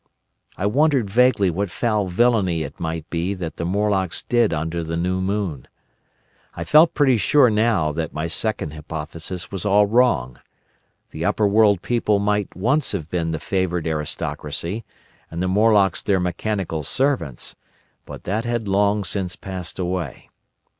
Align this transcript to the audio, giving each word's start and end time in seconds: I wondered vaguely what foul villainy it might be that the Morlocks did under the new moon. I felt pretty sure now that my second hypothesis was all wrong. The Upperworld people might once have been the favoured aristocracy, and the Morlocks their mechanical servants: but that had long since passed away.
I 0.57 0.65
wondered 0.65 1.11
vaguely 1.11 1.51
what 1.51 1.69
foul 1.69 2.07
villainy 2.07 2.63
it 2.63 2.79
might 2.79 3.07
be 3.11 3.35
that 3.35 3.57
the 3.57 3.65
Morlocks 3.65 4.23
did 4.23 4.51
under 4.51 4.83
the 4.83 4.97
new 4.97 5.21
moon. 5.21 5.67
I 6.55 6.63
felt 6.63 6.95
pretty 6.95 7.17
sure 7.17 7.51
now 7.51 7.91
that 7.91 8.11
my 8.11 8.25
second 8.25 8.73
hypothesis 8.73 9.51
was 9.51 9.63
all 9.63 9.85
wrong. 9.85 10.39
The 11.11 11.21
Upperworld 11.21 11.83
people 11.83 12.17
might 12.17 12.55
once 12.57 12.93
have 12.93 13.11
been 13.11 13.29
the 13.29 13.37
favoured 13.39 13.85
aristocracy, 13.85 14.85
and 15.29 15.39
the 15.39 15.47
Morlocks 15.47 16.01
their 16.01 16.19
mechanical 16.19 16.81
servants: 16.81 17.55
but 18.07 18.23
that 18.23 18.43
had 18.43 18.67
long 18.67 19.03
since 19.03 19.35
passed 19.35 19.77
away. 19.77 20.31